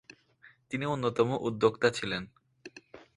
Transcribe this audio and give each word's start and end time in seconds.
তিনি 0.71 0.85
অন্যতম 0.85 1.29
উদ্যোক্তা 1.41 1.87
ছিলেন। 1.89 2.23